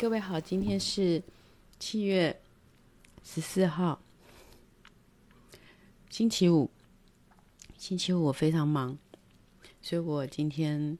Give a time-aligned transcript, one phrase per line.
[0.00, 1.22] 各位好，今天是
[1.78, 2.40] 七月
[3.22, 4.00] 十四号，
[6.08, 6.70] 星期五。
[7.76, 8.96] 星期五我非常忙，
[9.82, 10.96] 所以我今天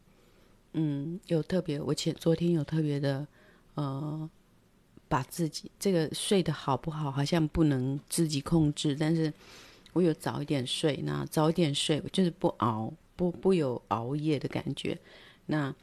[0.74, 3.26] 嗯有特别，我前昨天有特别的
[3.72, 4.28] 呃，
[5.08, 9.32] 把自己这个睡得好不好，好像不能自己控制，但是
[9.94, 15.00] 我有早一点睡，那早一点睡就是不熬，不不有熬夜的感觉，
[15.46, 15.74] 那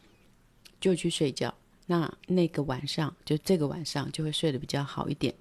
[0.79, 1.51] 就去睡觉。
[1.89, 5.33] 那那个晚上，就这个晚上就会睡得比较好一点。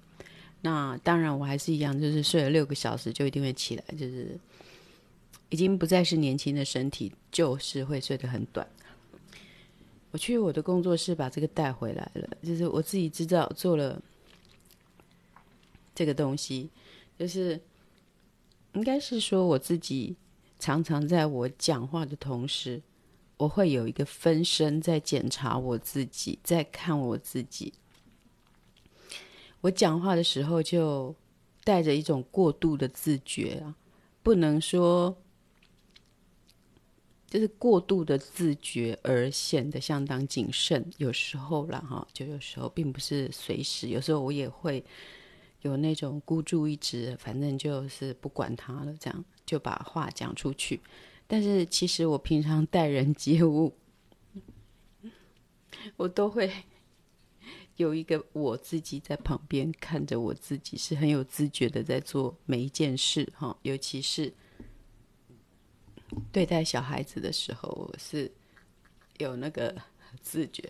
[0.61, 4.39] 那当然，我还是一样，就是睡了六个小时就一定会起来，就是
[5.49, 8.65] 已经不再是年轻的身体，就是会睡得很短。
[10.11, 14.01] 我去我的工作室把这个带回来了，就是我自己知道做了
[15.93, 16.69] 这个东西，
[17.19, 17.59] 就是
[18.73, 20.15] 应该是说我自己
[20.59, 22.81] 常常在我讲话的同时。
[23.37, 27.73] 我会有一个分身在检查我自己，在看我自己。
[29.61, 31.15] 我讲话的时候就
[31.63, 33.75] 带着一种过度的自觉啊，
[34.23, 35.15] 不能说
[37.29, 40.89] 就是过度的自觉而显得相当谨慎。
[40.97, 44.83] 有时候啦，哈，就有时候并不是随时，有时候我也会
[45.61, 50.79] 有那种孤注一掷，反正就是不管他了，这样就把话讲出去。
[51.27, 53.75] 但是其实我平常待人接物，
[55.97, 56.49] 我都会
[57.75, 63.55] 有一个我自己在旁边看着我自己，是很有自觉的在做每一件事哈。
[63.61, 64.33] 尤其是
[66.31, 68.31] 对待小孩子的时候，我是
[69.17, 69.75] 有那个
[70.21, 70.63] 自觉。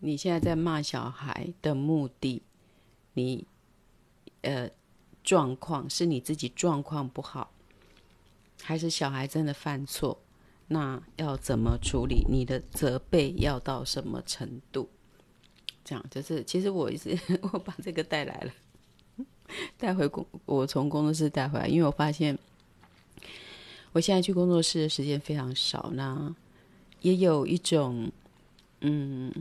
[0.00, 2.42] 你现在在骂小孩的目的，
[3.12, 3.46] 你
[4.40, 4.68] 呃
[5.22, 7.51] 状况是你自己状况不好。
[8.62, 10.16] 还是小孩真的犯错，
[10.68, 12.24] 那要怎么处理？
[12.28, 14.88] 你的责备要到什么程度？
[15.84, 17.18] 这样就是，其实我一直
[17.52, 19.26] 我把这个带来了，
[19.76, 22.38] 带回工，我从工作室带回来，因为我发现
[23.92, 25.90] 我现在去工作室的时间非常少。
[25.92, 26.32] 那
[27.00, 28.08] 也有一种，
[28.80, 29.32] 嗯，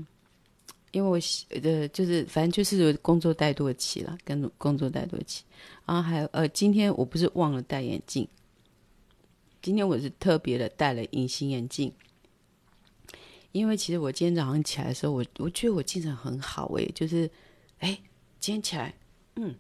[0.92, 1.20] 因为我
[1.62, 5.44] 呃，就是反正就是工作怠惰期了，跟工作怠惰期。
[5.86, 8.28] 然后还有呃，今天我不是忘了戴眼镜。
[9.62, 11.94] 今天我是特别的戴了隐形眼镜，
[13.52, 17.30] 因为其实我今天早上起来的时候，我我觉得我精神很好诶，就是，
[17.78, 17.96] 哎，
[18.40, 18.92] 今天起来，
[19.36, 19.54] 嗯，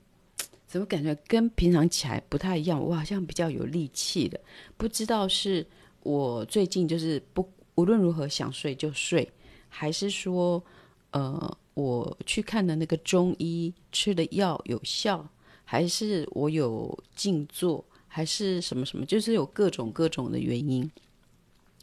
[0.66, 2.81] 怎么感觉跟平常起来不太一样？
[2.81, 4.40] 我好像比较有力气的，
[4.75, 5.63] 不知道是
[6.01, 9.31] 我最近就是不无论如何想睡就睡，
[9.69, 10.63] 还是说，
[11.11, 15.29] 呃，我去看的那个中医吃的药有效，
[15.63, 17.85] 还是我有静坐？
[18.13, 20.91] 还是什么什么，就是有各种各种的原因，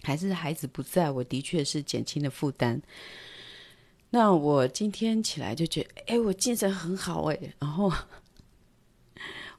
[0.02, 2.82] 还是孩子不在，我的确是减轻了负担。
[4.10, 7.90] 那我今天起来就觉得，哎，我精神很好哎，然后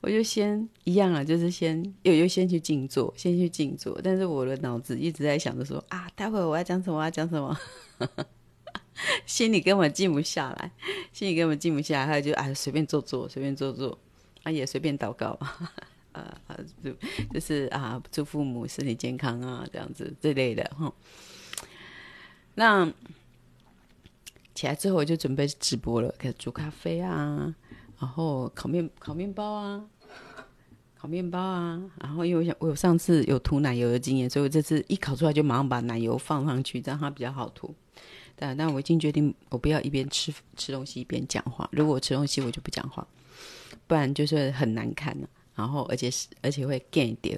[0.01, 3.99] 我就先一样啊，就是先又又先去静坐，先去静坐。
[4.03, 7.59] 但是我的脑子一直在想着说啊，待会我要讲什么，我要讲什么，
[9.25, 10.71] 心里根本静不下来，
[11.11, 13.97] 心里根本静不下来，他就啊随便坐坐，随便坐坐，
[14.43, 15.39] 啊也随便祷告。
[16.11, 16.91] 呃，就
[17.31, 20.91] 就是啊，祝父母身体健康啊，这样子这类的哈。
[22.55, 22.91] 那
[24.55, 27.55] 起来之后，我就准备直播了，开始煮咖啡啊，
[27.99, 29.85] 然后烤面烤面包啊，
[30.97, 31.81] 烤面包啊。
[32.01, 37.73] 然后因为我想，我有上次有涂奶油的经验，所以我这次一烤出来就马上把奶油放上去，这样它比较好涂。
[38.35, 41.69] 但但我已经决定，我不要一边吃吃东西一边讲话。
[41.71, 43.07] 如果我吃东西，我就不讲话，
[43.85, 45.29] 不然就是很难看了。
[45.59, 47.37] 然后，而且是，而且会 get 掉，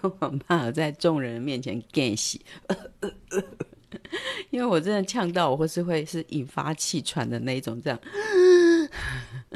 [0.00, 0.08] 我
[0.46, 2.40] 怕在众人面前 get 死，
[4.48, 8.00] 因为我真的呛到我，或是会是引发气喘的那一种，这样，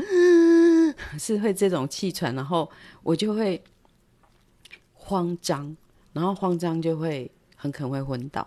[1.19, 2.71] 是会这种气喘，然后
[3.03, 3.59] 我就会
[4.93, 5.75] 慌张，
[6.13, 8.47] 然后慌张就会很可能会昏倒。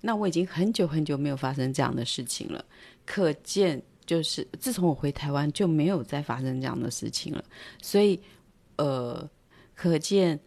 [0.00, 2.64] 那我已经很久很久没有发生这样的事情了，
[3.06, 7.44] 可见就是自从我回台湾就没有再发生这样的事情了，
[7.80, 8.20] 所以。
[8.80, 9.28] 呃，
[9.74, 10.40] 可见，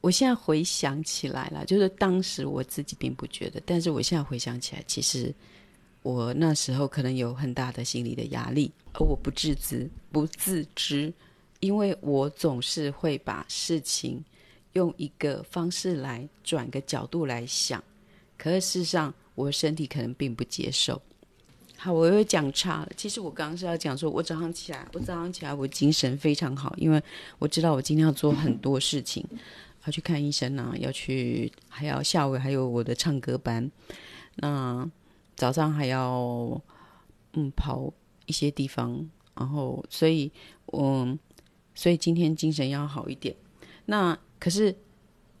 [0.00, 5.34] 我现在回想起来了，就是当时我自己并不觉得，但是我现在回想起来，其实
[6.02, 11.12] 我那时候可能有很大的心理的压力，而我不自知，不自知，
[11.60, 14.24] 因为我总是会把事情
[14.72, 17.84] 用一个方式来转个角度来想，
[18.38, 20.98] 可是事实上，我身体可能并不接受。
[21.84, 22.88] 好，我又讲岔了。
[22.96, 27.02] 其实我刚刚是要讲说，我早上起来，我早上起来，我精神非常好，因为
[27.40, 29.26] 我知道我今天要做很多事情，
[29.84, 33.68] 要去看医生啊，要去，还要下午还有我的唱歌班，
[34.36, 34.88] 那
[35.34, 36.62] 早上还要
[37.32, 37.92] 嗯跑
[38.26, 40.30] 一些地方，然后所以
[40.72, 41.18] 嗯，
[41.74, 43.34] 所以今天精神要好一点。
[43.86, 44.72] 那可是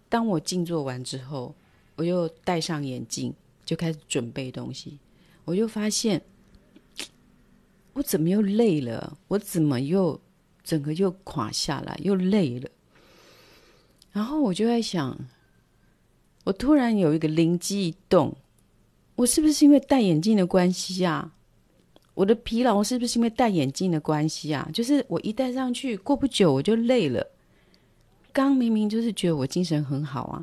[0.08, 1.54] 当我静坐完之后，
[1.94, 3.32] 我又戴上眼镜，
[3.64, 4.98] 就开始准备东西，
[5.44, 6.20] 我就发现
[7.94, 9.18] 我怎么又累了？
[9.28, 10.20] 我怎么又
[10.64, 12.68] 整个又垮下来，又累了？
[14.12, 15.18] 然后我就在想，
[16.44, 18.36] 我突然有一个灵机一动，
[19.16, 21.32] 我是不是因为戴眼镜的关系啊？
[22.14, 24.68] 我的疲劳是不是因为戴眼镜的关系啊？
[24.72, 27.26] 就是我一戴上去，过不久我就累了。
[28.32, 30.42] 刚明明就是觉得我精神很好啊，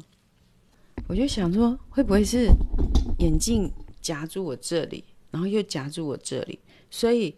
[1.07, 2.47] 我就想说，会不会是
[3.19, 6.57] 眼镜夹住我这里，然后又夹住我这里，
[6.89, 7.35] 所以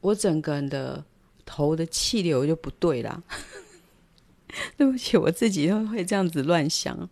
[0.00, 1.04] 我整个人的
[1.44, 3.22] 头的气流就不对啦。
[4.76, 7.08] 对不起，我自己都会这样子乱想。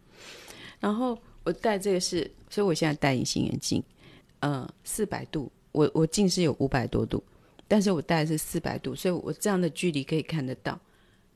[0.79, 3.83] 然后我戴这个是，所以我现在戴隐形眼镜，
[4.39, 7.21] 呃，四百度，我我近视有五百多度，
[7.67, 10.79] 但是我戴的是四百度，所以我这样的距离可以看得到。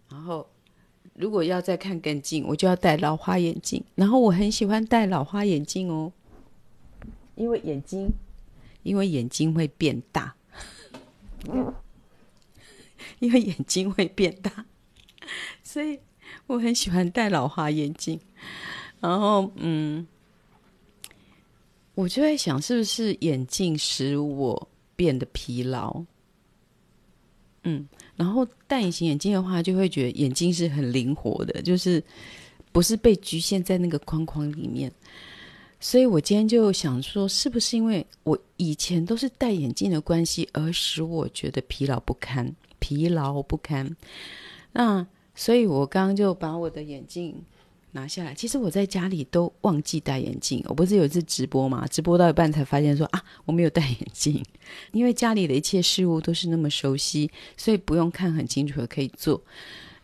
[0.08, 0.48] 然后
[1.14, 3.82] 如果要再看更近，我就要戴老花眼镜。
[3.96, 6.12] 然后我很喜欢戴老花眼镜哦，
[7.34, 8.08] 因为眼睛，
[8.84, 10.35] 因为眼睛会变大，
[13.20, 14.64] 因为眼睛会变大。
[15.62, 15.98] 所以
[16.46, 18.20] 我很喜欢戴老花眼镜，
[19.00, 20.06] 然后嗯，
[21.94, 26.04] 我就在想，是不是眼镜使我变得疲劳？
[27.64, 32.02] 嗯，然后戴隐形眼镜的话，就会觉得眼睛是很灵活的，就是
[32.70, 34.92] 不是被局限在那个框框里面。
[35.80, 42.54] 所以我今天就想说，是不是因为我以前都是戴眼镜的关系，而使我觉得疲劳不堪？
[42.78, 43.96] 疲劳不堪，
[44.72, 45.06] 那。
[45.38, 47.44] 所以我刚刚就把我的眼镜
[47.92, 48.32] 拿下来。
[48.32, 50.64] 其实我在家里都忘记戴眼镜。
[50.66, 54.42] 我不是有一次直播嘛，直播到一半才发现说啊，我没有戴眼镜。
[54.92, 59.38] 因为家里的一切事物都是那么熟悉，所以不用看很清楚的可以做。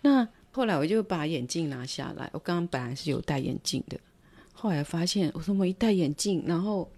[0.03, 2.29] 那后来我就把眼镜拿下来。
[2.35, 3.99] 我刚刚本来是有戴眼镜的，
[4.63, 6.89] 后来发现我说我一戴眼镜，然后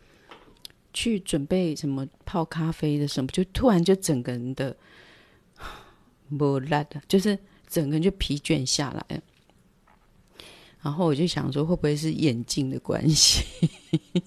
[0.93, 4.77] 去准备什么泡咖啡的什么，就突然就整个人的
[6.37, 7.39] 不拉的，就是。
[7.67, 9.21] 整个人就疲倦下来，
[10.81, 13.43] 然后我就想说，会不会是眼镜的关系？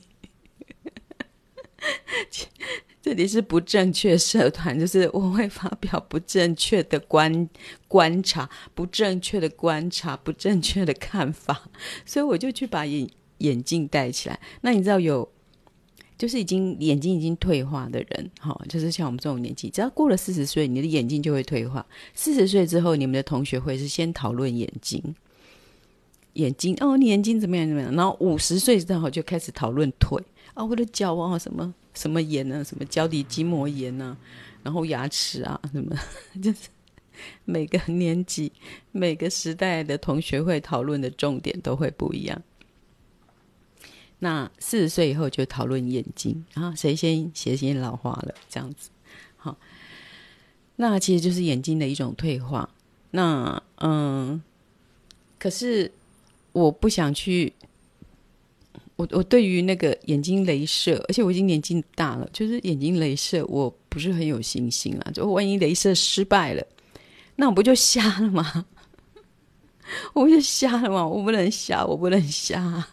[3.02, 7.50] 这里是不正确社团，就是我会发表不正确的观
[7.88, 11.70] 观察、不正确的观察、不正确的看法，
[12.06, 14.40] 所以我就去把眼眼镜戴起来。
[14.62, 15.28] 那你知道有？
[16.18, 21.86] 就是已经眼睛已经退化的人，哈，就是像我们这种年纪，只要过了四十岁，你的眼睛就会退化。
[22.16, 25.00] 四十岁之后，你们的同学会是先讨论眼睛，
[26.34, 27.94] 眼睛哦，你眼睛怎么样怎么样？
[27.94, 30.20] 然后五十岁之后就开始讨论腿
[30.56, 32.64] 啊，我的脚啊，什么什么炎呢？
[32.64, 34.18] 什么脚底筋膜炎呢？
[34.64, 35.96] 然后牙齿啊，什么，
[36.42, 36.70] 就是
[37.46, 38.52] 每个年纪、
[38.92, 42.42] 每个时代的同学会讨论的重点都会不一样。
[44.20, 48.90] 那四十岁以后就讨论眼睛啊，谁先谁先老化了这样子，
[49.36, 49.56] 好，
[50.78, 52.70] 那其实就是眼睛的一种退化。
[53.12, 54.42] 那嗯，
[55.38, 55.92] 可是
[56.52, 57.54] 我不想去，
[58.96, 65.12] 我我对于那个眼睛镭射，而且我已经年纪大了，就是眼睛镭射我不是很有信心啦。
[65.14, 66.68] 就万一镭射失败了，
[67.36, 68.66] 那我不就瞎了吗？
[70.14, 71.08] 我不就瞎了吗？
[71.08, 72.88] 我不能瞎，我不能瞎。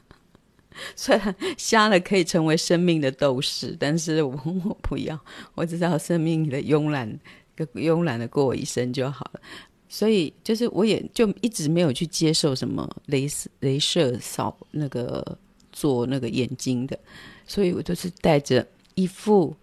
[0.96, 5.18] 虽然瞎了可以成为生命的斗士，但是我我不要，
[5.54, 7.18] 我只要生命的慵懒，
[7.56, 9.40] 慵懒的过我一生就好了。
[9.88, 15.38] 所以就是我也就一直没有去接受什么镭射镭射扫那个
[15.70, 16.98] 做那个眼睛的，
[17.46, 18.66] 所以我就是戴着
[18.96, 19.54] 一副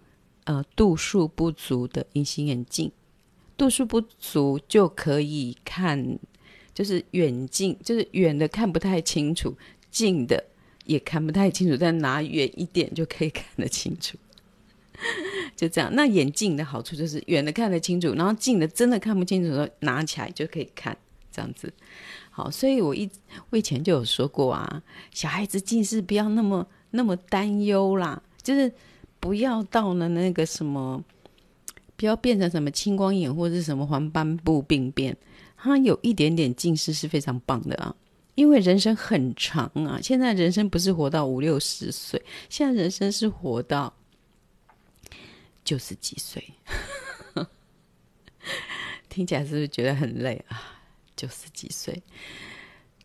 [0.44, 2.90] 呃度数不足的隐形眼镜，
[3.58, 6.18] 度数不足就可以看，
[6.72, 9.54] 就是远近就是远的看不太清楚，
[9.90, 10.42] 近的。
[10.84, 14.16] 也看不太清楚，但拿远一点就可以看得清楚，
[15.56, 15.90] 就这样。
[15.94, 20.96] 那眼镜的好处就是远的看得清楚，然后近的真的看不清楚的时候，拿起来就可以看，
[21.30, 21.72] 这样子。
[22.30, 23.08] 好，所以我一
[23.50, 28.72] 我以前就有说过啊，小孩子近视不要那么那么担忧啦，就是
[29.20, 31.04] 不要到了那个什么，
[31.96, 35.16] 不要变成什么青光眼或者是什么黄斑部病变，
[35.56, 37.94] 他有一点点近视是非常棒的啊。
[38.34, 43.92] 因为人生很长啊，现在人生不是活到五六十岁，现在人生是活到
[45.64, 46.42] 九十几岁，
[49.08, 50.80] 听起来是不是觉得很累啊？
[51.16, 52.02] 九十几岁，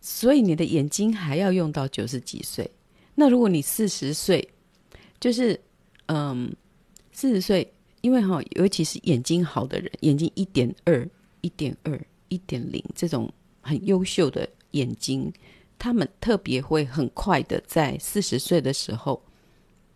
[0.02, 2.70] 所以你的眼睛还要用到九十几岁。
[3.16, 4.48] 那如果你四十岁，
[5.20, 5.60] 就是
[6.08, 6.56] 嗯，
[7.12, 7.74] 四十岁。
[8.02, 11.06] 因为哈，尤其是眼睛好的人，眼睛一点二、
[11.42, 13.30] 一点二、一点零这种
[13.60, 15.32] 很优秀的眼睛，
[15.78, 19.24] 他们特别会很快的在四十岁的时候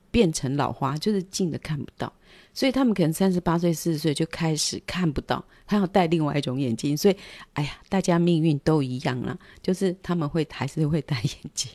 [0.09, 2.11] 变成老花，就是近的看不到。
[2.53, 6.97] 所以他们可能三十八岁、四十岁就开始看不到，他要戴另外一种眼镜。
[6.97, 7.15] 所以，
[7.53, 11.71] 哎呀，大家命运都一样啦，就是他们会还是会戴眼镜，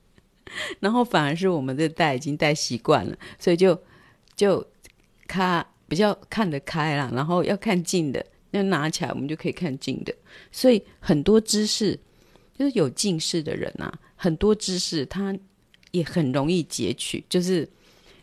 [0.80, 3.78] 然后反而是我们这戴已经戴习惯了，所以就
[4.34, 4.66] 就
[5.26, 7.10] 看比较看得开啦。
[7.14, 10.14] 然后要看近的，那拿起来我们就可以看近的。
[10.50, 11.98] 所以很多知识，
[12.58, 15.34] 就是有近视的人啊，很多知识他
[15.92, 17.68] 也很容易截取，就是。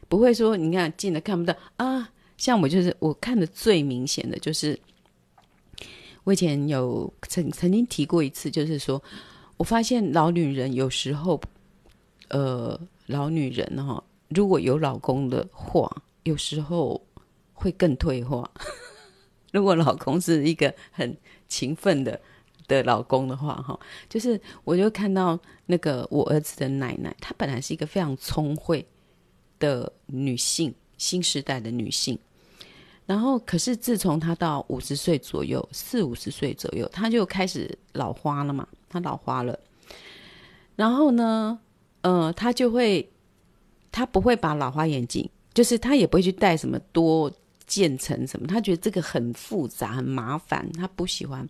[0.07, 2.07] 不会说，你看近的看不到啊。
[2.37, 4.79] 像我就是我看的最明显的就是，
[6.23, 9.01] 我以前有曾曾经提过一次，就是说
[9.57, 11.41] 我发现老女人有时候，
[12.27, 17.03] 呃，老女人哈、哦，如果有老公的话，有时候
[17.51, 18.47] 会更退化。
[19.51, 22.21] 如果老公是一个很勤奋的
[22.67, 23.79] 的老公的话，哈，
[24.09, 28.85] 就是我就看到那个我儿子的奶奶，她本来是一个非常聪慧。
[29.57, 32.19] 的女性，新时代的女性，
[33.05, 39.57] 然后可是自从她到五十岁左右，四五十岁左右，她就开始老花了嘛，她老花了。
[40.75, 41.57] 然后呢，
[42.01, 43.09] 呃，她就会，
[43.93, 47.31] 她不会把老花眼镜，就是她也不会去戴什么多
[47.65, 51.47] 渐层什么，她觉得这个很复杂很麻烦，她不喜欢。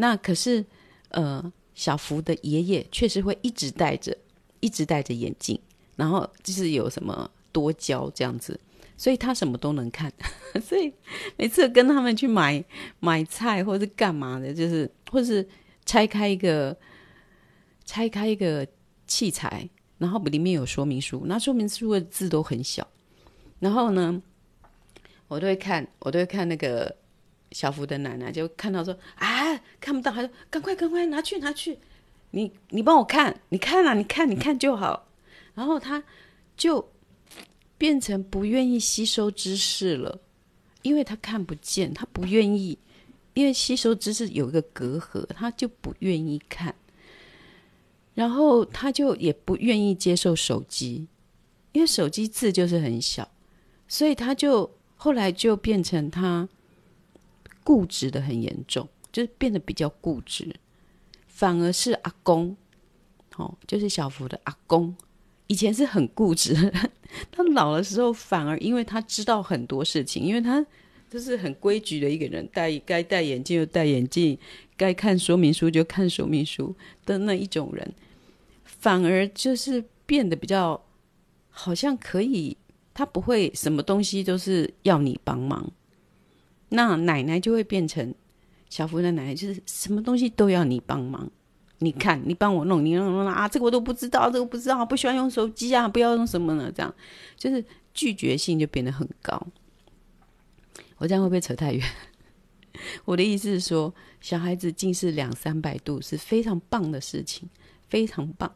[0.00, 0.64] 那可是，
[1.10, 4.16] 呃，小福的爷爷确实会一直戴着，
[4.60, 5.60] 一直戴着眼镜。
[5.94, 8.58] 然后就是有什么多焦这样子，
[8.96, 10.10] 所以他什么都能看，
[10.64, 10.90] 所以
[11.36, 12.64] 每次跟他们去买
[13.00, 15.46] 买菜或者是干嘛的，就是或是
[15.84, 16.74] 拆开一个
[17.84, 18.66] 拆开一个
[19.06, 22.88] 器材，然后里面有说明书，那说明书的字都很小，
[23.58, 24.22] 然后呢，
[25.28, 26.96] 我都会看，我都会看那个
[27.52, 31.78] 小福的奶奶，就看到说啊看不到，他说赶快赶快拿去拿去，
[32.30, 35.08] 你你帮我看，你看啊，你看你看就好。
[35.54, 36.02] 然后他
[36.56, 36.88] 就
[37.76, 40.20] 变成不愿意吸收知识了，
[40.82, 42.78] 因为他看不见，他不愿意，
[43.34, 46.74] 因为吸收知识有一个隔阂，他就不愿意看。
[48.14, 51.06] 然后他就也不愿意接受手机，
[51.72, 53.28] 因为手机字就是很小，
[53.88, 56.48] 所以他就后来就变成他
[57.62, 60.54] 固执的很严重，就是变得比较固执，
[61.26, 62.56] 反而是阿公，
[63.36, 64.94] 哦，就是小福的阿公。
[65.46, 66.54] 以前是很固执，
[67.32, 70.64] 他老的时候反而因为他知道很多事情，因为他
[71.10, 74.38] 就是很规矩的一个人，戴该戴眼镜就戴眼镜，
[74.76, 76.72] 该看说明书就看说明书
[77.04, 77.92] 的那一种人，
[78.62, 80.80] 反而就是变得比较
[81.48, 82.56] 好像可以，
[82.94, 85.68] 他不会什么东西都是要你帮忙，
[86.70, 88.12] 那奶奶就会变成
[88.68, 91.30] 小福的奶奶，就是什么东西都要你帮忙。
[91.82, 96.70] 你看，你帮我弄，你弄弄啊，这个我都不知道，这个不知道，不喜欢用手机啊，不要用什么呢？
[96.74, 96.94] 这样
[97.36, 99.46] 就是拒绝性就变得很高。
[100.98, 101.82] 我这样会不会扯太远？
[103.06, 107.48] 我的意思是说，小孩子近视两三百度是非常棒的事情，
[107.88, 108.54] 非常棒。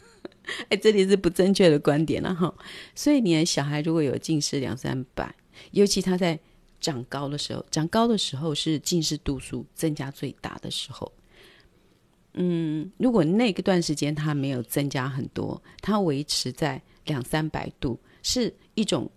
[0.70, 2.54] 哎，这里是不正确的观点了哈。
[2.94, 5.34] 所以你的小孩如果有近视两三百，
[5.72, 6.40] 尤其他在
[6.84, 11.10] 长高的时候，长高的时候是近视度数增加最大的时候。
[12.34, 19.10] 嗯，如果那个段时间它没有增加很多，它维持在两三百度，是一种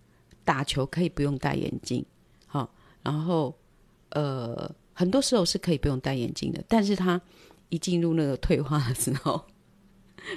[0.46, 2.06] 打球可以不用戴眼镜，
[2.46, 3.54] 好，然后
[4.12, 7.20] 呃，很多时候是可以不用戴眼镜的，但是它
[7.68, 9.46] 一进入那个退化的时候，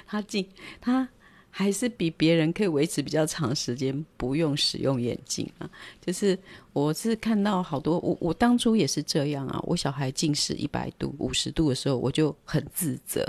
[0.05, 1.09] 它进它。
[1.53, 5.69] 还是比别人可以维持比较长时间不用使用眼镜啊，
[6.01, 6.39] 就是
[6.73, 13.27] 我是看到好多我我当初也是这样啊，我小孩近视一百度五十度的时候我就很自责。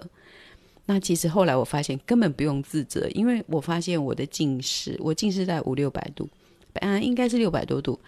[0.85, 6.29] 那其实后来我发现根本不用自责，因为我发现我的近视我近视在五六百度，
[6.73, 7.99] 本来应该是六百多度，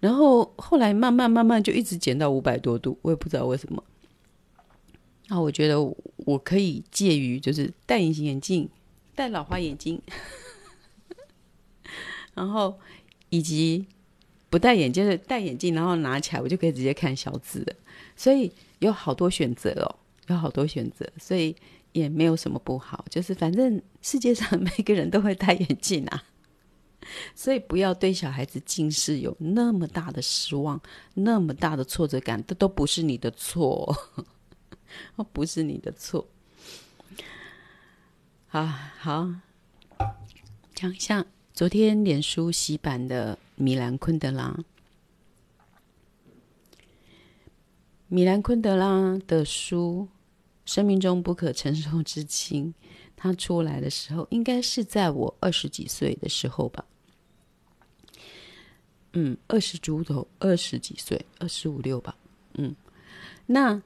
[0.00, 3.82] 然后后来慢慢慢慢就一直减到五百多度，我也不知道为什么。
[5.28, 5.78] 那我觉得
[6.16, 8.68] 我可以介于就是戴隐形眼镜。
[9.18, 10.00] 戴老花眼镜，
[12.34, 12.78] 然后
[13.30, 13.84] 以及
[14.48, 17.74] 不戴眼镜的戴眼镜，然后拿起来我就可以直接看小字的，
[18.14, 19.90] 所以有好多选择哦，
[20.28, 21.56] 有好多选择，所以
[21.90, 26.22] 也没有什么不好，就是反正世界上每个人都会戴眼镜啊，
[27.34, 30.80] 所以不要对小孩子近视有那么大的失望，
[31.14, 33.92] 那么大的挫折感，这都不是你的错，
[35.32, 36.24] 不是你的错。
[38.50, 39.28] 啊好
[40.74, 44.58] 讲一下昨天脸书洗版的米兰昆德拉，
[48.06, 50.08] 米兰昆德拉的书
[50.72, 52.72] 《生命中不可承受之轻》，
[53.14, 56.86] 他出来的时候，应该是在我二十几岁的时候吧。
[59.12, 62.16] 嗯，二十出头，二十几岁，二十五六吧。
[62.54, 62.74] 嗯，
[63.44, 63.82] 那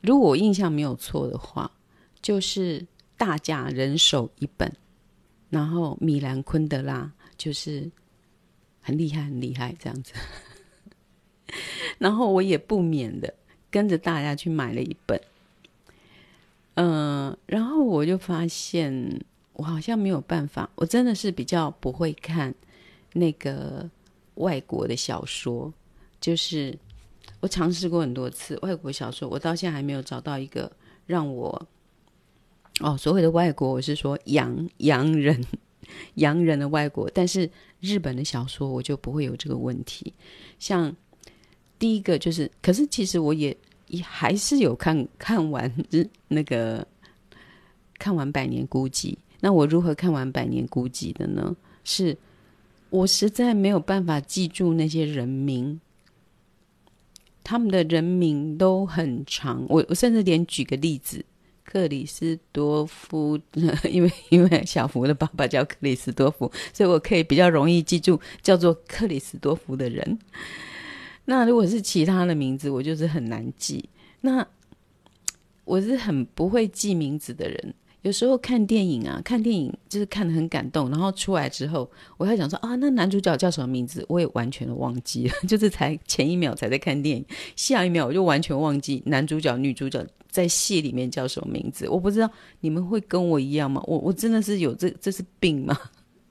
[0.00, 1.70] 如果我印象没有错的话，
[2.22, 4.72] 就是大家人手一本，
[5.50, 7.12] 然后米兰昆德拉。
[7.38, 7.90] 就是
[8.80, 10.14] 很厉害，很厉害这样子。
[12.00, 13.34] 然后我也不免的
[13.70, 15.20] 跟着大家去买了一本。
[16.76, 22.54] 嗯，然后我就发现我好像没有办法，我真的是比较不会看
[23.12, 23.86] 那个
[24.36, 25.70] 外国的小说。
[26.18, 26.74] 就是
[27.40, 30.72] 我尝试过很多次外国小说，我到现在还没有找到一个
[31.04, 31.68] 让我
[32.80, 35.44] 哦，所谓的外国，我是说洋洋人。
[36.14, 40.12] 洋人的外国，但是日本的小说我就不会有这个问题。
[40.58, 40.94] 像
[41.78, 43.56] 第一个就是，可是其实我也
[43.86, 46.84] 也还是有看看完日那个
[47.98, 49.12] 看完《百年孤寂》。
[49.40, 51.54] 那我如何看完《百年孤寂》的呢？
[51.84, 52.18] 是
[52.90, 55.80] 我实在没有办法记住那些人名，
[57.44, 59.64] 他们的人名都很长。
[59.68, 61.24] 我我甚至连举个例子。
[61.66, 63.38] 克里斯多夫，
[63.90, 70.18] 因为因为小福的爸爸叫克里斯多夫，所以我可以比较容易记住叫做克里斯多夫的人。
[71.24, 73.88] 那如果是其他的名字，我就是很难记。
[74.20, 74.46] 那
[75.64, 77.74] 我是很不会记名字的人。
[78.06, 84.06] 有时候看电影啊，看电影就是看得很感动，然后出来之后，我还想说啊，那男主角叫什么名字？
[84.08, 87.24] 我也完全的忘记了， 就是才前一秒才在看电影，
[87.56, 90.06] 下一秒我就完全忘记男主角、女主角。
[90.28, 91.88] 在戏里面叫什么名字？
[91.88, 93.82] 我不知道你们会跟我一样吗？
[93.86, 95.74] 我我真的是有这这是病吗？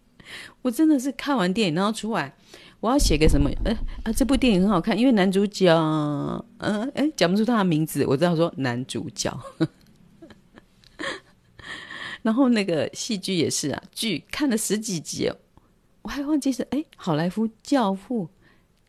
[0.61, 2.31] 我真的是看完电影然后出来，
[2.79, 3.49] 我要写个什么？
[3.65, 5.73] 哎啊，这部电影很好看，因为男主角，
[6.59, 9.35] 嗯哎讲不出他的名字，我知道说男主角。
[12.25, 15.31] 然后那个戏剧也是啊，剧看了十几集，
[16.01, 18.27] 我还忘记是哎，好莱坞教父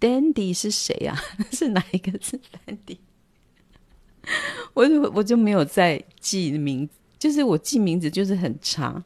[0.00, 1.14] ，Dandy 是谁呀？
[1.52, 2.96] 是哪一个是 Dandy？
[4.72, 9.04] 我就我就没有再记名字，就是我记名字就是很差。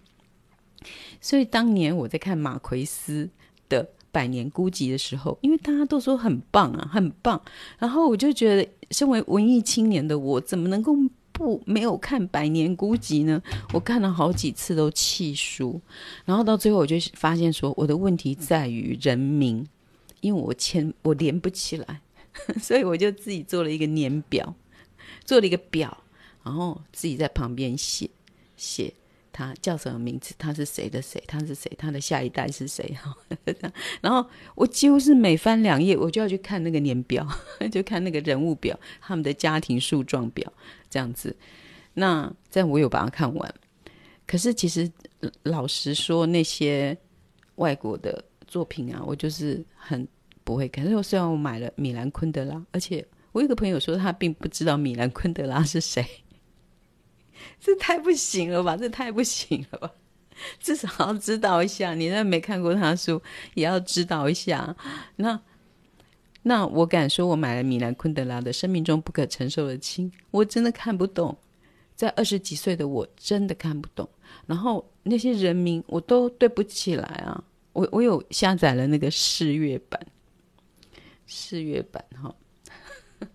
[1.21, 3.29] 所以当年我在看马奎斯
[3.69, 7.43] 的《百年孤寂》的时候，因为大家都说很棒啊，很棒，
[7.81, 10.95] 然后我就觉得，身为文艺青年的我，怎么能够
[11.41, 13.43] 不没有看《百年孤寂》呢？
[13.73, 15.81] 我看了好几次都气输，
[16.27, 19.67] 然后到最后我就发现说，我的问题在于人名，
[20.21, 22.03] 因为我签我连不起来，
[22.61, 24.55] 所以我就自己做了一个年表。
[25.25, 26.05] 做了一个表，
[26.43, 28.09] 然后自己在旁边写
[28.57, 28.93] 写
[29.33, 33.17] 他叫什么名字，他是谁的谁，他是谁，他的下一代是谁哈。
[34.01, 37.27] 然后我几乎是每翻两页，我就要去看那个年表，
[37.71, 40.53] 就看那个人物表，他们的家庭树状表
[40.91, 41.35] 这样子。
[41.95, 43.55] 那这样我有把它看完。
[44.27, 44.91] 可是其实
[45.45, 46.95] 老实说，那些
[47.55, 50.07] 外国的作品啊，我就是很
[50.45, 50.85] 不会看。
[51.03, 53.07] 虽然我买了米兰昆德拉，而且。
[53.33, 56.05] 我有个朋友说，他并不知道米兰昆德拉是谁，
[57.61, 58.77] 这太不行了吧？
[58.77, 59.93] 这太不行了吧？
[60.59, 63.23] 至少要知道一下，你那没看过他书，
[63.55, 64.75] 也要知道一下。
[65.15, 65.41] 那
[66.43, 71.37] 那我敢说，我买了米兰昆德拉的《生命中不可承受的轻》，我真的看不懂。
[71.95, 74.09] 在二十几岁的我，真的看不懂。
[74.47, 77.45] 然后那些人名，我都对不起来啊！
[77.75, 80.01] 我我有下载了那个四月版，
[81.27, 82.35] 四月版哈。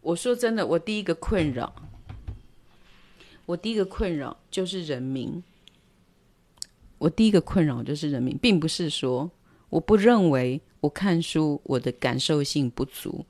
[0.00, 1.74] 我说真的，我第一个困扰，
[3.46, 5.42] 我第一个困扰就是人名。
[6.98, 9.28] 我第一个困扰就是人名，并不是说
[9.70, 13.24] 我不认为我看书我的感受性不足，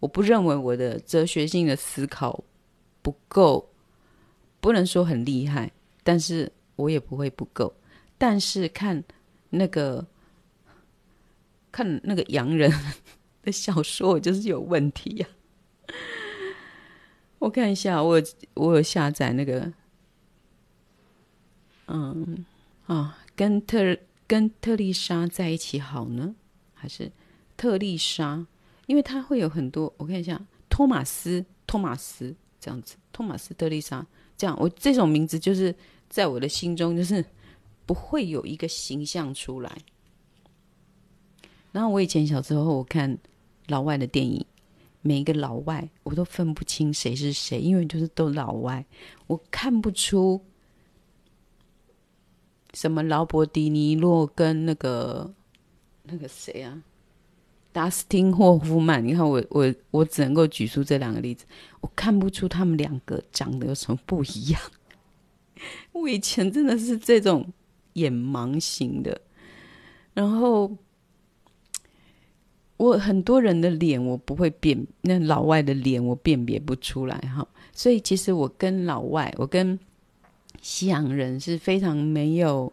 [0.00, 2.42] 我不认为我的哲学性的思考
[3.02, 3.68] 不够，
[4.60, 5.70] 不能说很厉害，
[6.02, 7.72] 但是我也不会不够。
[8.16, 9.04] 但是看
[9.50, 10.04] 那个
[11.70, 12.72] 看那个洋人
[13.42, 15.28] 的小说，我就是有问题呀、
[17.38, 18.20] 我看一下，我
[18.54, 19.72] 我有下载那个，
[21.86, 22.44] 嗯
[22.86, 26.34] 啊，跟特跟特丽莎在一起好呢，
[26.78, 27.10] 还是
[27.56, 28.46] 特丽莎？
[28.86, 35.74] 因为他会有很多，我看一下，托马斯托马斯这样子，托马斯特丽莎这样，我这种名字就是
[36.08, 37.24] 在我的心中就是
[37.84, 39.78] 不会有一个形象出来。
[41.72, 43.18] 然后我以前小时候我看
[43.66, 44.44] 老外的电影。
[45.00, 48.84] 每一个老外，我都分不清谁是谁，因为就是都老外，
[49.28, 50.44] 我看不出
[52.74, 55.32] 什么劳勃迪尼洛跟那个
[56.10, 56.82] 那个谁啊，
[57.72, 59.04] 达斯汀霍夫曼。
[59.04, 61.44] 你看我我我只能够举出这两个例子，
[61.80, 64.60] 我看不出他们两个长得有什么不一样。
[65.92, 67.52] 我以前真的是这种
[67.94, 69.20] 眼盲型的，
[70.14, 70.76] 然后。
[72.78, 79.76] 我很多人的脸我不会辨，那老外的脸我辨别不出来哈，所以其实我跟老外，我跟
[80.62, 82.72] 西洋人是非常没有，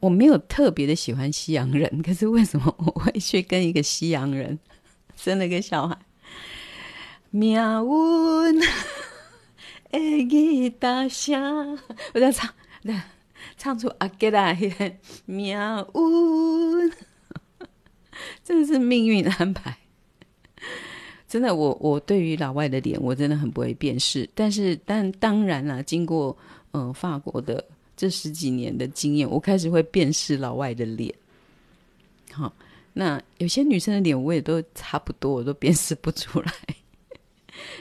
[0.00, 4.58] 我没有特别的喜欢西洋人， 可是为什么我会去跟一个西洋人
[5.16, 5.98] 生了个小孩？
[7.30, 8.62] 命运
[9.90, 11.78] 会记大声，
[12.14, 12.48] 我在唱，
[13.56, 14.52] 唱出阿吉拉
[15.26, 16.92] 命运。
[18.42, 19.78] 真的是命运安排，
[21.28, 24.28] 真的，我我对于老外的脸，我真的很不会辨识。
[24.34, 26.36] 但是，但当然了，经过
[26.72, 27.64] 嗯、呃、法国的
[27.98, 31.12] 这十几年的经验，我开始会辨识老外的脸。
[32.32, 32.50] 好，
[32.94, 36.52] 那有些女生的脸，我也都差不多，我都辨识不出来。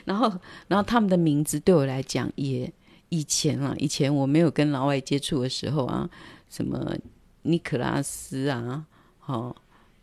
[0.04, 0.28] 然后，
[0.68, 2.70] 然后他们的名字对我来讲，也
[3.10, 6.10] 以前啊，以前我没有跟老外接触的时候啊，
[6.50, 6.98] 什么
[7.44, 8.86] 尼克拉斯啊，
[9.20, 9.56] 好。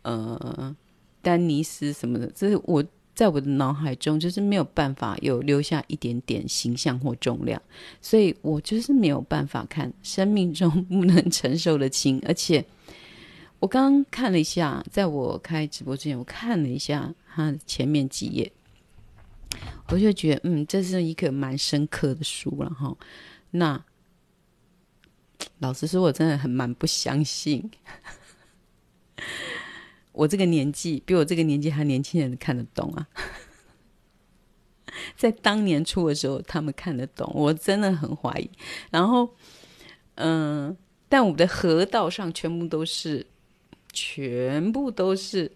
[0.07, 0.75] 呃，
[1.23, 7.59] 丹尼斯什么的，这是我在我的脑海中就是没有办法有留下一点点形象或重量，
[8.01, 12.21] 所以我就是没有办法看生命中 不能承受的轻。
[12.27, 12.63] 而且
[13.59, 18.51] 我刚刚看了一下，在我开直播之前，我看了一下他前面几页，
[19.87, 22.95] 我就觉得嗯，这是一个蛮深刻的书了哈。
[23.51, 23.81] 那
[25.59, 27.71] 老实说，我真的很蛮不相信。
[30.15, 33.07] 我这个年纪，比我这个年纪还年轻人看得懂啊！
[35.17, 38.49] 在当年出的时候，他们看得懂，我真的很怀疑。
[38.91, 39.35] 然后，
[40.15, 40.75] 嗯、
[41.09, 43.27] 但我们的河道上全部都是，
[43.91, 45.51] 全部都是，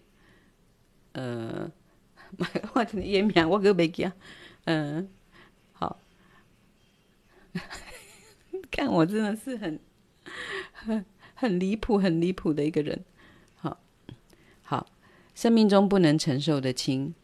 [1.12, 1.70] 呃，
[2.74, 4.12] 我的页面我可没讲，
[4.64, 5.08] 嗯，
[5.72, 5.98] 好，
[8.70, 9.80] 看我真的是很
[10.72, 13.02] 很很离谱、很离谱的一个人。
[15.40, 17.14] 生命中不能承受的轻，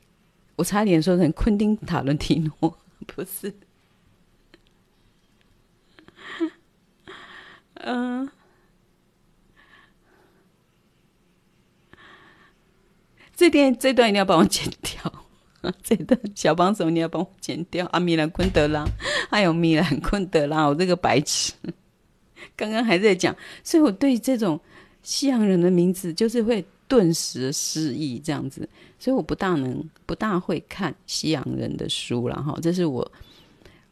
[0.57, 3.53] 我差点说成昆汀塔伦提诺， 不是。
[7.75, 8.27] 嗯，
[13.37, 15.13] 这段这段一定要帮我剪掉，
[15.85, 17.85] 这段小帮手你要帮我剪掉。
[17.89, 18.87] 啊，米兰昆德拉，
[19.31, 21.53] 还有米兰昆德拉，我这个白痴，
[22.57, 24.59] 刚刚还在讲，所以我对这种
[25.03, 26.65] 西洋人的名字就是会。
[26.89, 28.69] 顿时失忆这样子，
[28.99, 32.57] 所以我不大能、不大会看西洋人的书了哈。
[32.63, 33.13] 这是我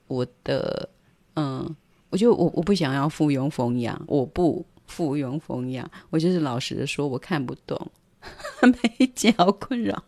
[0.06, 0.88] 我的
[1.34, 1.74] 嗯，
[2.10, 7.90] 我就我我不想要附庸风雅，我不附庸风雅，我就是老实的说，我看不懂，
[8.62, 10.04] 没脚困扰，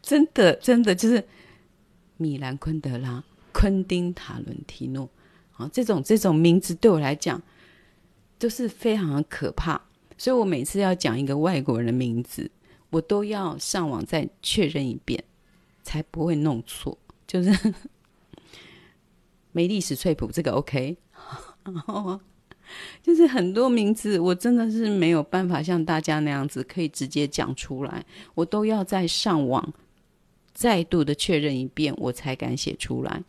[0.00, 1.24] 真的真的就是
[2.16, 5.08] 米兰昆德拉、昆丁塔伦提诺
[5.56, 7.42] 啊，这种这种名字对我来讲
[8.38, 9.80] 都是非常的可怕。
[10.22, 12.48] 所以我每次要讲一个外国人的名字，
[12.90, 15.24] 我都要上网再确认一遍，
[15.82, 16.96] 才不会弄错。
[17.26, 17.74] 就是
[19.50, 20.96] 梅丽史翠普这个 OK，
[21.64, 22.20] 然后
[23.02, 28.06] 就是很多名字我真的是没有办法像大家那样子可以直接讲出来，
[28.36, 29.74] 我都要再上网
[30.54, 33.24] 再度的确认一遍，我才敢写出来。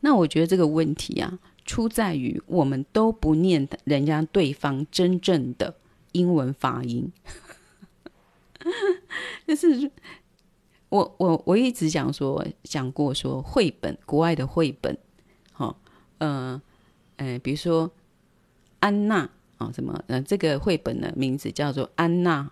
[0.00, 1.38] 那我觉得这个问题啊。
[1.64, 5.76] 出在于我们都不念人家对方真正的
[6.12, 7.12] 英文发音，
[9.46, 9.90] 就是
[10.88, 14.98] 我我我一直讲说讲过说绘本国外的绘本，
[15.52, 15.80] 好，
[16.18, 16.60] 呃，
[17.16, 17.90] 呃，比如说
[18.80, 22.50] 安娜啊，什么，呃，这个绘本的名字叫做安娜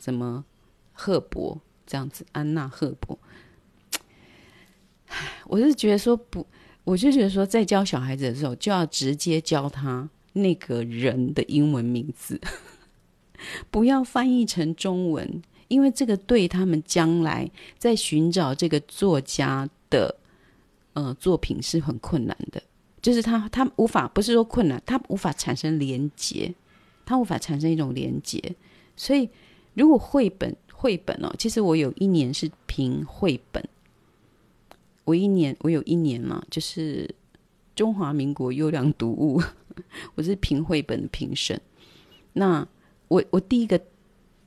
[0.00, 0.44] 什么
[0.92, 3.18] 赫伯这样子，安娜赫伯，
[5.46, 6.46] 我是觉得说不。
[6.86, 12.40] 我就觉得说，在教小孩子的时候，就要直接教他那个人的英文名字，
[13.72, 20.14] 不要翻译成中文，因为这个对他们将来在寻找这个作家的
[20.92, 22.62] 呃作品是很困难的。
[23.02, 26.54] 就是他他无法，不是说困难，他无法产生连结，
[27.04, 28.54] 他无法产生一种连结。
[28.94, 29.28] 所以，
[29.74, 33.68] 如果绘本绘本哦，其实我有一年是评绘本。
[35.06, 37.08] 我一年，我有一年嘛，就是
[37.76, 39.40] 中华民国优良读物，
[40.16, 41.58] 我是评绘本的评审。
[42.32, 42.66] 那
[43.06, 43.80] 我我第一个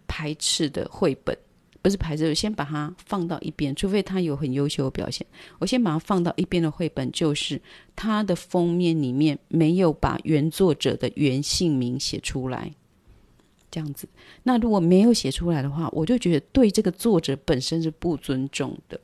[0.05, 1.35] 排斥的绘本，
[1.81, 5.25] 不是排斥，我先把它放到一边，除非他有很优秀的表现，
[5.59, 7.59] 我先把它放到一边的绘本，就是
[7.95, 12.75] 它的封面里面没有把原作者的原姓名写出来，
[13.71, 14.09] 这样子。
[14.43, 18.99] 那如果没有写出来的话，我就觉得对这个作者本身是不尊重的。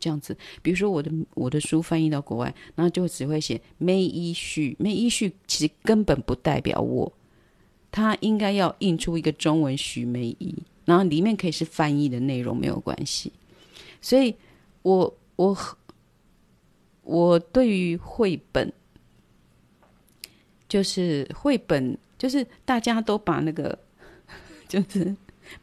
[0.00, 7.12] 这样子，比如说我的我的书翻译到国外，然后就只会写梅伊旭，梅一旭其实根本不代表我，
[7.92, 10.54] 他应该要印出一个中文许梅伊。
[10.86, 13.30] 然后里面可以是翻译的内容，没有关系。
[14.00, 14.34] 所以
[14.82, 15.56] 我，我我
[17.02, 18.72] 我对于绘本，
[20.68, 23.78] 就是绘本，就是大家都把那个，
[24.66, 25.14] 就是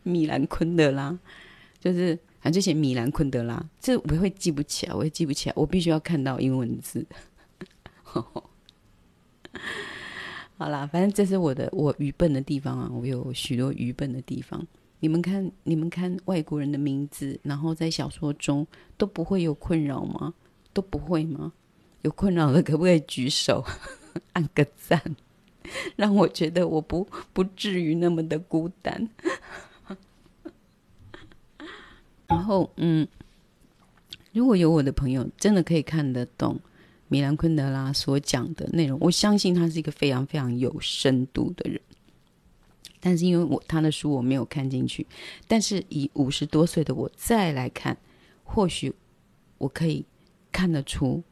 [0.04, 1.18] 米兰昆德拉，
[1.80, 7.06] 就是反正写米兰昆德拉，这我会记不起来，我也记不起来，我必须要看到英文字。
[10.58, 14.66] 好啦，反正这是我的我愚笨的地方啊，我有许多愚笨的地方。
[15.00, 18.66] 你们看，你们看外国人的名字，然后在小说中
[18.98, 20.34] 都不会有困扰吗？
[20.74, 21.54] 都不会吗？
[22.02, 23.64] 有困扰的可不可以举手，
[24.34, 25.16] 按个赞，
[25.96, 29.10] 让我觉得我不不至于那么的孤单。
[32.28, 33.08] 然后，嗯，
[34.34, 36.60] 如果有我的朋友真的可以看得懂
[37.08, 41.80] 米兰昆德拉所讲的内容，我相信他是一个非常非常有深度的人。
[43.00, 45.06] 但是因为我他的书我没有看进去，
[45.48, 47.96] 但是以五十多岁的我再来看，
[48.44, 48.94] 或许
[49.58, 50.04] 我可以
[50.52, 51.24] 看得出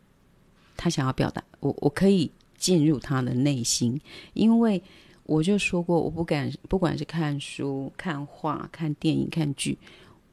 [0.78, 4.00] 他想要表达，我我可以进入他的内心，
[4.34, 4.82] 因为
[5.24, 9.78] 我就说过，我不敢，不管是看书、看画、看电影、看剧，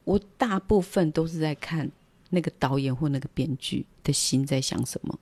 [0.05, 1.91] 我大部分都是在看
[2.31, 5.19] 那个导演或那个编剧的心在想什么，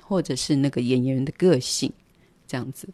[0.00, 1.92] 或者是那个演员的个性，
[2.46, 2.88] 这样子。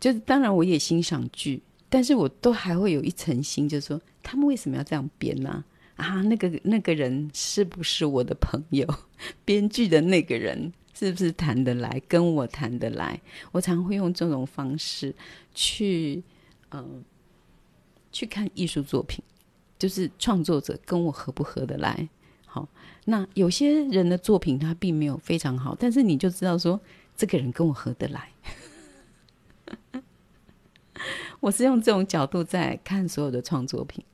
[0.00, 5.64] 就是当然我也欣赏剧，但是我都还会有一层心，就是说他们为什么要这样编呢？
[5.96, 8.86] 啊，那个那个人是不是我的朋友？
[9.44, 13.20] 编剧的那个人是不是谈得来，跟我谈得来？
[13.50, 15.12] 我常会用这种方式
[15.52, 16.22] 去，
[16.70, 17.04] 嗯、
[18.18, 19.22] 去看艺术作品，
[19.78, 22.08] 就是创作者跟我合不合得来。
[22.44, 22.68] 好，
[23.04, 26.80] 那有些人的作品他并没有非常好，但是你就知道说
[27.16, 28.28] 这个人跟我合得来。
[31.38, 34.04] 我是用这种角度在看所有的创作品。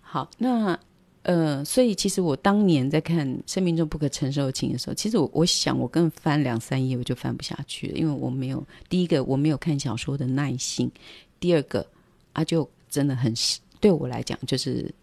[0.00, 0.80] 好，那
[1.24, 10.90] 呃，所以其实我当年在看《生命中不可承受的情》的时候，其实我我想，我更翻两三页我就翻不下去了，因为我没有第一个我没有看小说的耐性，
[11.38, 11.86] 第二个
[12.34, 13.32] 啊，就真的很
[13.80, 14.94] 对我来讲就是，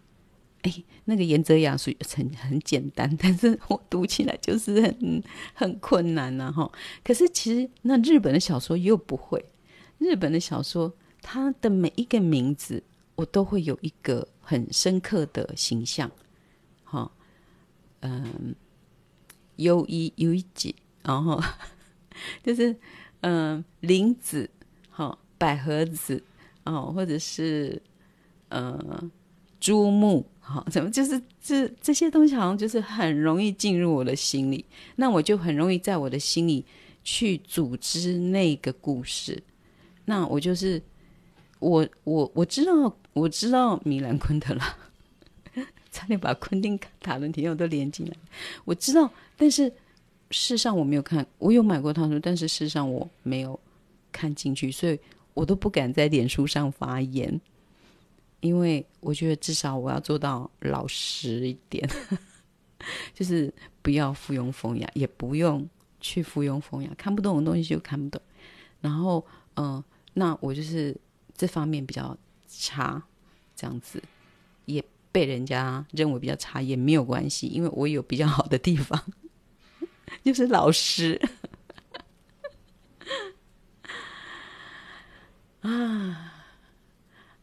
[0.62, 0.72] 哎，
[1.04, 6.72] 那个原则雅属于很很简单， 但是我读起来就是很很困难呐、啊、哈。
[7.02, 9.44] 可是其实那日本的小说又不会。
[9.98, 12.82] 日本的小说，它的每一个名字，
[13.14, 16.10] 我都会有一个很深刻的形象，
[16.82, 17.08] 哈，
[18.00, 18.52] 嗯，
[19.56, 21.40] 优一优一几，然后
[22.42, 22.76] 就是
[23.20, 24.50] 嗯，林子，
[24.90, 26.20] 哈，百合子，
[26.64, 27.80] 哦，或者是
[28.48, 29.10] 嗯，
[29.60, 34.64] 珠木，好，怎么就是这这些东西，好像就是很容易进入我的心里，
[34.96, 36.64] 那我就很容易在我的心里
[37.02, 39.42] 去组织那个故事。
[40.04, 40.82] 那我就是
[41.60, 44.76] 我我我知道我知道米兰昆德拉，
[45.92, 48.12] 差点把昆汀塔伦提奥都连进来。
[48.64, 49.76] 我知道，但是事
[50.30, 53.58] 实上我没有看，我有买过他书，但是事实上我没有
[54.10, 54.98] 看进去，所以
[55.34, 57.40] 我都不敢在脸书上发言，
[58.40, 61.88] 因为我觉得至少我要做到老实一点，
[63.14, 65.68] 就是不要附庸风雅，也不用
[66.00, 68.20] 去附庸风雅，看不懂的东西就看不懂，
[68.80, 69.24] 然后
[69.56, 69.82] 嗯。
[70.14, 70.94] 那我就是
[71.34, 72.14] 这方面比较
[72.46, 73.02] 差，
[73.56, 74.02] 这样子
[74.66, 79.02] 也被人家认为比较差也没有关系，因为我有比较好的地方，
[80.22, 81.18] 就是老师
[85.62, 86.34] 啊。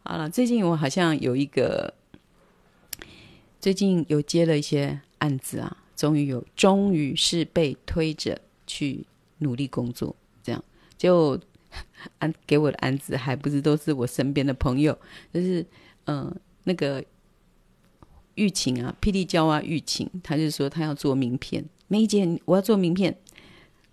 [0.04, 1.92] 好了，最近我好像有一个，
[3.60, 9.04] 最近有接了一些案子啊，终于有，终于是被推着去
[9.38, 10.64] 努力工作，这样
[10.96, 11.40] 就。
[12.18, 14.98] 案给我的案子还不是都是我身边的朋友，
[15.32, 15.64] 就是
[16.06, 17.04] 嗯、呃，那个
[18.34, 23.16] 玉琴啊，霹雳娇娃玉琴，他就说他要做名片，梅姐我要做名片，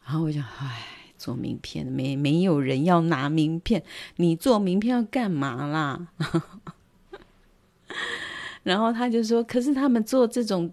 [0.03, 3.83] 然后我就唉，做名片没没有人要拿名片，
[4.17, 6.07] 你做名片要干嘛啦？
[8.63, 10.71] 然后他就说，可是他们做这种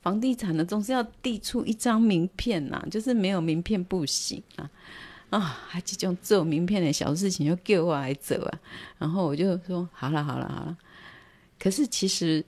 [0.00, 4.70] 房地产的总是要递出一张名片呐、啊，就是没有名片不行啊。
[5.30, 8.60] 啊，还这种做名片的小事情就给我来走啊。
[8.98, 10.76] 然后我就说好了好了好了。
[11.58, 12.44] 可是其实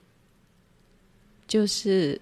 [1.45, 2.19] 就是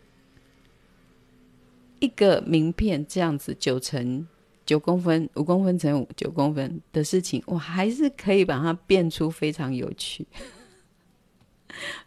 [2.00, 4.28] 一个名片这样子九成
[4.66, 10.26] 九公分，五公分乘五九公分的事情，我还是可以把它变出非常有趣。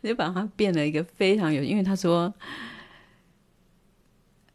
[0.03, 2.33] 我就把它变了一个非常有，因为他说。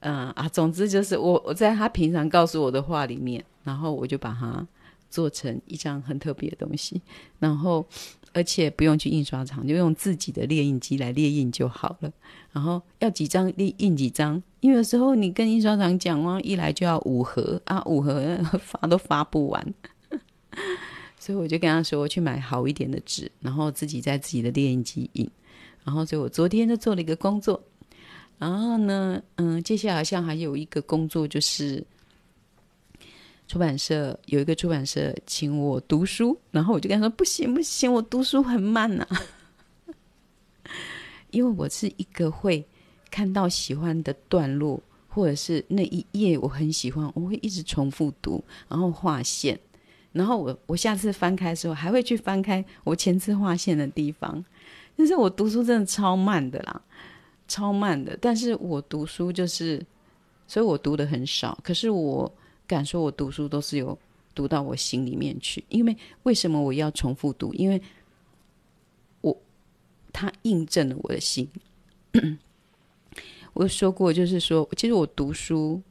[0.05, 4.67] 嗯啊，总之就是我我在他平常告诉我的话里面，然后我就把它
[5.09, 7.01] 做成一张很特别的东西，
[7.39, 7.87] 然后
[8.33, 12.11] 而且不用去印刷厂，就用自己的列印机来列印就好了。
[12.51, 19.73] 然后要几张列印几张，因为有时候你跟印刷厂讲哦，一来就要五盒啊，五盒 发都发不完，
[21.17, 25.29] 所以我就跟他说，我去买好一点的纸，然后自己在自己的列印机印。
[25.83, 27.61] 然后所以我昨天就做了一个工作。
[28.39, 31.83] 然后呢，嗯，接下来好像还有一个工作，就是
[33.47, 39.07] 出版社有一个出版社请我读书，然后我就跟他说：“不行不行，我读书很慢呐、
[41.31, 42.65] 因为我是一个会
[43.11, 49.59] 看到喜欢的段落，或者是那一页我很喜欢，我会一直重复读，然后划线，
[50.11, 54.43] 然后我我下次翻开的时候还会去翻开我前次划线的地方，
[54.95, 56.81] 但是我读书真的超慢的啦。”
[57.45, 59.85] 超慢的，但是我读书就是，
[60.47, 61.55] 所以我读的很少。
[61.61, 62.33] 可是我
[62.67, 63.97] 敢说，我读书都是有
[64.33, 65.63] 读到我心里面去。
[65.69, 67.53] 因为为什么我要重复读？
[67.53, 67.81] 因为
[69.21, 69.37] 我
[70.11, 71.49] 它印证了我的心。
[73.53, 75.81] 我说过，就是说，其实我读书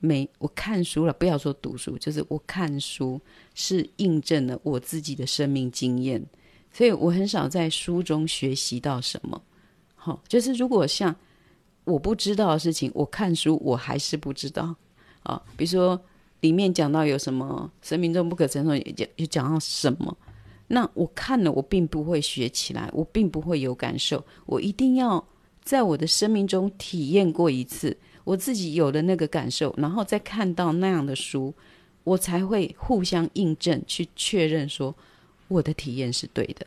[0.00, 3.20] 没我看书了，不要说读书，就是我看书
[3.54, 6.24] 是印证了我自己的生命经验，
[6.72, 9.40] 所以我很少在书中学习到什么。
[9.94, 11.14] 好，就是如果像
[11.84, 14.74] 我不知道的事情，我看书我还是不知道
[15.28, 15.40] 啊。
[15.56, 16.00] 比如说
[16.40, 20.16] 里面讲到有什么生命中不可承受，也讲也讲到什么，
[20.66, 24.24] 那我看了我并不会学起来，我并不会有感受。
[24.46, 25.24] 我一定要
[25.62, 31.54] 在我的生命中体验过一次，我自己有了那个感受，然后再看到那样的书，
[32.04, 34.94] 我才会互相印证，去确认说
[35.48, 36.66] 我的体验是对的。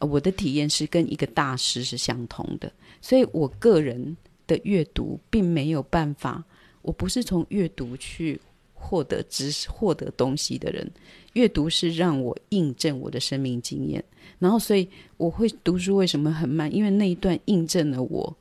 [0.00, 6.44] 我的体验是跟一个大师是相同的，所以我个人的阅读并没有办法，
[6.84, 8.40] 我不是从阅读去
[8.72, 10.88] 获得知识、获得东西的人。
[11.32, 14.04] 阅读是让我印证我的生命经验，
[14.38, 16.72] 然后所以我会读书为什么很慢？
[16.72, 18.36] 因为那一段印证了我，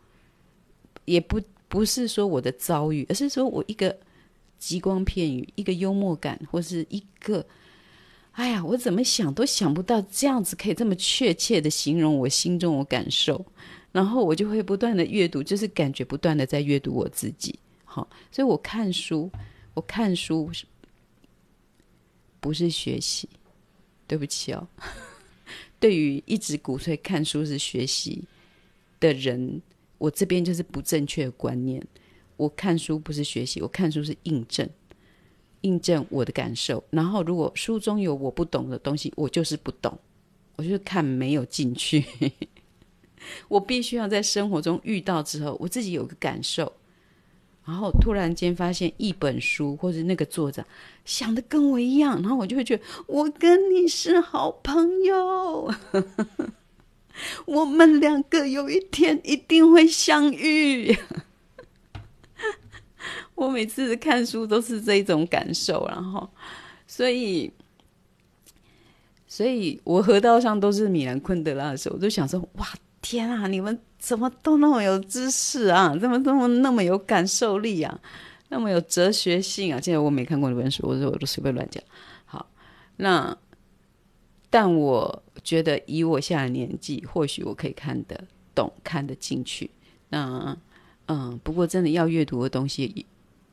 [1.05, 3.97] 也不不是说我的遭遇，而是说我一个
[4.59, 7.43] 极光片语、一个幽默感，或是一个。
[8.33, 13.45] 哎呀，我怎么想都想不到这样子可以这么确切的形容我心中我感受，
[13.91, 17.57] 然后我就会不断的阅读，就是感觉不断的在阅读我自己。
[17.93, 19.29] 好，所以我看书，
[19.75, 20.49] 我看书
[22.39, 23.29] 不是学习，
[24.07, 24.67] 对不起哦。
[25.79, 28.23] 对于一直鼓吹看书是学习
[28.99, 29.61] 的人，
[29.99, 31.85] 我这边就是不正确的观念。
[32.35, 34.67] 我看书不是学习，我看书是印证。
[35.61, 39.95] 印证我的感受，然后如果书中有我不懂的东西，我就是不懂，
[40.55, 42.03] 我就是看没有进去。
[43.47, 46.73] 我必须要在生活中遇到之后，我自己有个感受，
[47.65, 50.63] 然后突然间发现一本书或者那个作者
[51.05, 55.73] 想的跟我一样，然后我就会觉得我跟你是好朋友，
[57.45, 60.97] 我们两个有一天一定会相遇。
[63.35, 66.29] 我每次看书都是这种感受，然后，
[66.87, 67.51] 所以，
[69.27, 72.67] 所以我河道上都是米兰昆德拉的时候，我就想说：哇，
[73.03, 75.95] 天啊，你们怎么都那么有知识啊？
[75.99, 77.99] 怎么这么那么有感受力啊？
[78.49, 79.79] 那么有哲学性啊？
[79.79, 81.83] 现在我没看过那本书，我说我都随便乱讲。
[82.25, 82.49] 好，
[82.95, 83.37] 那，
[84.49, 88.23] 但我觉得以我现在的年纪，或许我可以看得
[88.55, 89.69] 懂，看得进去。
[90.09, 90.57] 那，
[91.07, 93.05] 嗯，不过真的要阅读的东西。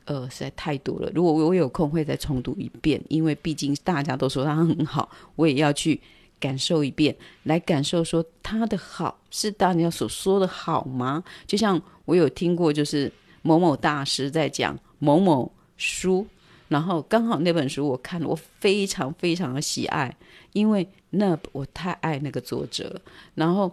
[0.05, 1.09] 呃，实在太多了。
[1.13, 6.01] 如果我有空，会再重读一遍，因为毕竟大家都说它很好，我也要去
[6.41, 11.23] 感受一遍，来感受说他的好是大家所说的好吗？
[11.47, 13.09] 就像我有听过，就是
[13.43, 16.27] 某某大师在讲某某书，
[16.67, 20.13] 然后刚好那本书我看了，我非常非常的喜爱，
[20.51, 23.01] 因为那我太爱那个作者了。
[23.35, 23.71] 然后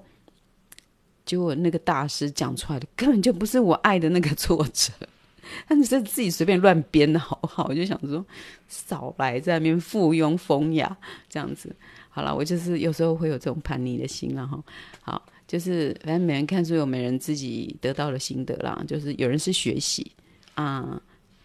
[1.25, 4.93] 结果那个大师讲出来的根本就不是我爱的那个作者。
[5.67, 7.67] 他你是自己随便乱编的，好不好？
[7.71, 8.23] 我 就想说，
[8.69, 10.95] 少来在那边附庸风雅
[11.27, 11.75] 这样子。
[12.19, 14.61] 好了，我就是有时候会有这种叛逆的心，然后
[15.03, 18.85] 好，就是反正每人看书有每人自己得到的心得啦。
[18.89, 20.11] 就是有人是学习
[20.55, 21.01] 啊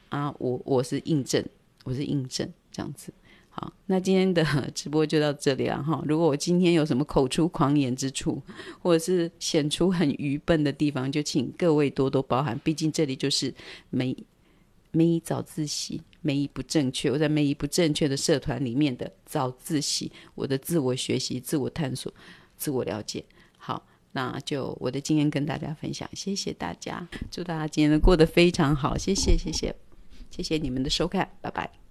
[0.10, 1.46] 啊，我我是印证，
[1.84, 3.14] 我是印证，这样子。
[3.52, 4.44] 好，那今天的
[4.74, 6.04] 直播就到这里了哈。
[6.08, 8.42] 如果我今天有什么口出狂言之处，
[8.82, 12.60] 或者是显出很愚笨的地方，就请各位多多包涵。
[12.64, 13.54] 毕竟这里就是
[13.92, 14.18] 没
[14.90, 17.12] 没早自习，每一不正确。
[17.12, 22.12] 我在每一不正确的社团里面的早自习，我的自我学习、自我探索、
[22.58, 23.24] 自我了解。
[23.60, 29.76] 好，那就我的经验跟大家分享，谢谢大家，祝大家今天都过得非常好，谢谢谢谢
[30.32, 31.83] 谢谢你们的收看，拜拜。